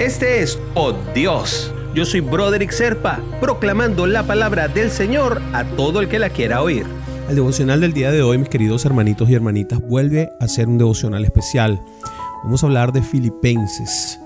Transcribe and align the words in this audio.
Este 0.00 0.40
es 0.40 0.58
Oh 0.74 0.94
Dios. 1.14 1.74
Yo 1.94 2.06
soy 2.06 2.20
Broderick 2.20 2.70
Serpa, 2.70 3.20
proclamando 3.38 4.06
la 4.06 4.22
palabra 4.22 4.66
del 4.66 4.90
Señor 4.90 5.42
a 5.52 5.62
todo 5.62 6.00
el 6.00 6.08
que 6.08 6.18
la 6.18 6.30
quiera 6.30 6.62
oír. 6.62 6.86
El 7.28 7.34
devocional 7.34 7.82
del 7.82 7.92
día 7.92 8.10
de 8.10 8.22
hoy, 8.22 8.38
mis 8.38 8.48
queridos 8.48 8.86
hermanitos 8.86 9.28
y 9.28 9.34
hermanitas, 9.34 9.78
vuelve 9.78 10.30
a 10.40 10.48
ser 10.48 10.68
un 10.68 10.78
devocional 10.78 11.22
especial. 11.26 11.82
Vamos 12.42 12.62
a 12.62 12.66
hablar 12.66 12.94
de 12.94 13.02
Filipenses. 13.02 14.18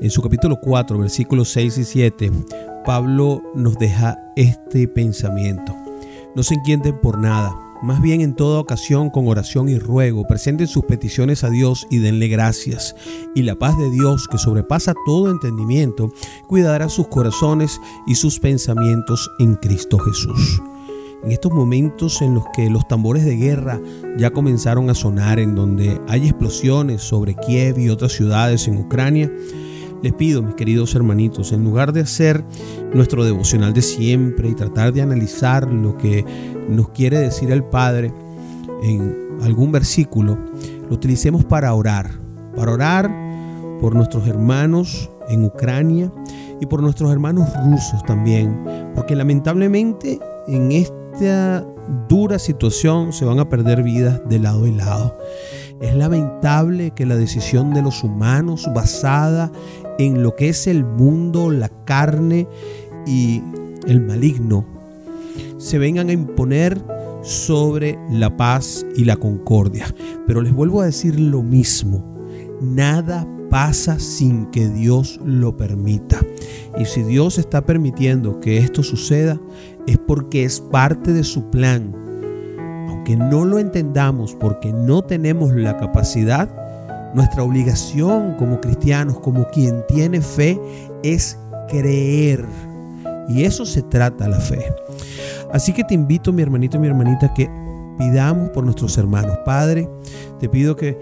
En 0.00 0.10
su 0.10 0.22
capítulo 0.22 0.60
4, 0.60 0.96
versículos 0.96 1.48
6 1.48 1.78
y 1.78 1.84
7, 1.84 2.30
Pablo 2.84 3.42
nos 3.56 3.76
deja 3.80 4.16
este 4.36 4.86
pensamiento. 4.86 5.74
No 6.36 6.44
se 6.44 6.54
inquieten 6.54 7.00
por 7.00 7.18
nada 7.18 7.65
más 7.82 8.00
bien 8.00 8.20
en 8.20 8.34
toda 8.34 8.60
ocasión 8.60 9.10
con 9.10 9.28
oración 9.28 9.68
y 9.68 9.78
ruego, 9.78 10.26
presenten 10.26 10.66
sus 10.66 10.84
peticiones 10.84 11.44
a 11.44 11.50
Dios 11.50 11.86
y 11.90 11.98
denle 11.98 12.28
gracias. 12.28 12.94
Y 13.34 13.42
la 13.42 13.54
paz 13.54 13.76
de 13.78 13.90
Dios, 13.90 14.26
que 14.28 14.38
sobrepasa 14.38 14.94
todo 15.04 15.30
entendimiento, 15.30 16.10
cuidará 16.48 16.88
sus 16.88 17.08
corazones 17.08 17.80
y 18.06 18.14
sus 18.14 18.38
pensamientos 18.38 19.30
en 19.38 19.54
Cristo 19.56 19.98
Jesús. 19.98 20.60
En 21.24 21.32
estos 21.32 21.52
momentos 21.52 22.22
en 22.22 22.34
los 22.34 22.44
que 22.54 22.70
los 22.70 22.86
tambores 22.86 23.24
de 23.24 23.36
guerra 23.36 23.80
ya 24.16 24.30
comenzaron 24.30 24.90
a 24.90 24.94
sonar, 24.94 25.38
en 25.38 25.54
donde 25.54 26.00
hay 26.08 26.24
explosiones 26.24 27.02
sobre 27.02 27.34
Kiev 27.34 27.78
y 27.78 27.88
otras 27.88 28.12
ciudades 28.12 28.68
en 28.68 28.76
Ucrania, 28.76 29.30
les 30.06 30.14
pido, 30.14 30.40
mis 30.40 30.54
queridos 30.54 30.94
hermanitos, 30.94 31.50
en 31.50 31.64
lugar 31.64 31.92
de 31.92 32.00
hacer 32.00 32.44
nuestro 32.94 33.24
devocional 33.24 33.74
de 33.74 33.82
siempre 33.82 34.48
y 34.48 34.54
tratar 34.54 34.92
de 34.92 35.02
analizar 35.02 35.68
lo 35.68 35.98
que 35.98 36.24
nos 36.68 36.90
quiere 36.90 37.18
decir 37.18 37.50
el 37.50 37.64
Padre 37.64 38.12
en 38.84 39.16
algún 39.42 39.72
versículo, 39.72 40.38
lo 40.88 40.94
utilicemos 40.94 41.44
para 41.44 41.74
orar, 41.74 42.12
para 42.54 42.70
orar 42.70 43.10
por 43.80 43.96
nuestros 43.96 44.28
hermanos 44.28 45.10
en 45.28 45.44
Ucrania 45.44 46.12
y 46.60 46.66
por 46.66 46.80
nuestros 46.82 47.10
hermanos 47.10 47.48
rusos 47.68 48.00
también, 48.04 48.56
porque 48.94 49.16
lamentablemente 49.16 50.20
en 50.46 50.70
esta 50.70 51.66
dura 52.08 52.38
situación 52.38 53.12
se 53.12 53.24
van 53.24 53.40
a 53.40 53.48
perder 53.48 53.82
vidas 53.82 54.20
de 54.28 54.38
lado 54.38 54.68
y 54.68 54.72
lado. 54.72 55.18
Es 55.80 55.94
lamentable 55.94 56.92
que 56.92 57.06
la 57.06 57.16
decisión 57.16 57.74
de 57.74 57.82
los 57.82 58.02
humanos 58.02 58.68
basada 58.74 59.52
en 59.98 60.22
lo 60.22 60.34
que 60.34 60.48
es 60.48 60.66
el 60.66 60.84
mundo, 60.84 61.50
la 61.50 61.68
carne 61.84 62.48
y 63.06 63.42
el 63.86 64.00
maligno, 64.00 64.66
se 65.58 65.78
vengan 65.78 66.08
a 66.08 66.12
imponer 66.12 66.80
sobre 67.22 67.98
la 68.10 68.36
paz 68.36 68.86
y 68.96 69.04
la 69.04 69.16
concordia. 69.16 69.86
Pero 70.26 70.40
les 70.40 70.52
vuelvo 70.52 70.80
a 70.80 70.86
decir 70.86 71.18
lo 71.18 71.42
mismo, 71.42 72.04
nada 72.60 73.26
pasa 73.50 73.98
sin 73.98 74.46
que 74.46 74.68
Dios 74.68 75.20
lo 75.24 75.56
permita. 75.56 76.20
Y 76.78 76.84
si 76.84 77.02
Dios 77.02 77.38
está 77.38 77.64
permitiendo 77.64 78.40
que 78.40 78.58
esto 78.58 78.82
suceda, 78.82 79.40
es 79.86 79.98
porque 79.98 80.44
es 80.44 80.60
parte 80.60 81.12
de 81.12 81.24
su 81.24 81.50
plan. 81.50 82.05
No 83.14 83.44
lo 83.44 83.58
entendamos 83.58 84.34
porque 84.34 84.72
no 84.72 85.04
tenemos 85.04 85.52
la 85.54 85.76
capacidad, 85.76 86.48
nuestra 87.14 87.42
obligación 87.42 88.34
como 88.38 88.60
cristianos, 88.60 89.20
como 89.20 89.46
quien 89.50 89.84
tiene 89.86 90.22
fe, 90.22 90.58
es 91.02 91.38
creer. 91.68 92.44
Y 93.28 93.44
eso 93.44 93.66
se 93.66 93.82
trata 93.82 94.26
la 94.26 94.40
fe. 94.40 94.64
Así 95.52 95.72
que 95.72 95.84
te 95.84 95.94
invito, 95.94 96.32
mi 96.32 96.42
hermanito 96.42 96.78
y 96.78 96.80
mi 96.80 96.88
hermanita, 96.88 97.32
que 97.34 97.50
pidamos 97.98 98.50
por 98.50 98.64
nuestros 98.64 98.96
hermanos. 98.98 99.38
Padre, 99.44 99.88
te 100.40 100.48
pido 100.48 100.74
que 100.74 100.98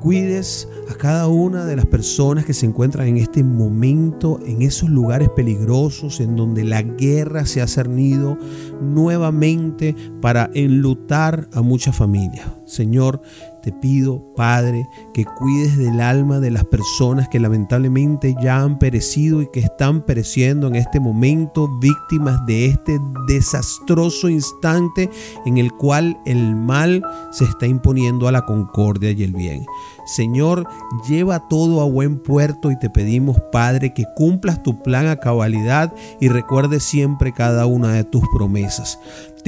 cuides 0.00 0.68
a 0.90 0.94
cada 0.94 1.28
una 1.28 1.64
de 1.64 1.76
las 1.76 1.86
personas 1.86 2.44
que 2.44 2.54
se 2.54 2.66
encuentran 2.66 3.08
en 3.08 3.18
este 3.18 3.42
momento, 3.42 4.40
en 4.46 4.62
esos 4.62 4.88
lugares 4.88 5.28
peligrosos, 5.30 6.20
en 6.20 6.36
donde 6.36 6.64
la 6.64 6.82
guerra 6.82 7.46
se 7.46 7.60
ha 7.60 7.66
cernido 7.66 8.38
nuevamente 8.80 9.94
para 10.20 10.50
enlutar 10.54 11.48
a 11.52 11.62
muchas 11.62 11.96
familias. 11.96 12.46
Señor, 12.64 13.20
te 13.60 13.72
pido, 13.72 14.22
Padre, 14.34 14.86
que 15.12 15.24
cuides 15.24 15.76
del 15.76 16.00
alma 16.00 16.40
de 16.40 16.50
las 16.50 16.64
personas 16.64 17.28
que 17.28 17.40
lamentablemente 17.40 18.34
ya 18.40 18.60
han 18.60 18.78
perecido 18.78 19.42
y 19.42 19.50
que 19.50 19.60
están 19.60 20.02
pereciendo 20.02 20.68
en 20.68 20.76
este 20.76 21.00
momento, 21.00 21.68
víctimas 21.78 22.44
de 22.46 22.66
este 22.66 22.98
desastroso 23.26 24.28
instante 24.28 25.10
en 25.46 25.58
el 25.58 25.72
cual 25.72 26.18
el 26.26 26.56
mal 26.56 27.02
se 27.30 27.44
está 27.44 27.66
imponiendo 27.66 28.28
a 28.28 28.32
la 28.32 28.44
concordia 28.44 29.10
y 29.10 29.22
el 29.22 29.32
bien. 29.32 29.64
Señor, 30.06 30.66
lleva 31.06 31.48
todo 31.48 31.82
a 31.82 31.84
buen 31.84 32.18
puerto 32.18 32.70
y 32.70 32.78
te 32.78 32.88
pedimos, 32.88 33.36
Padre, 33.52 33.92
que 33.92 34.04
cumplas 34.16 34.62
tu 34.62 34.82
plan 34.82 35.06
a 35.06 35.16
cabalidad 35.16 35.92
y 36.20 36.28
recuerde 36.28 36.80
siempre 36.80 37.32
cada 37.32 37.66
una 37.66 37.92
de 37.92 38.04
tus 38.04 38.22
promesas. 38.34 38.98